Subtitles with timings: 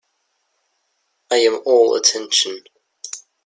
[1.29, 2.63] I am all attention.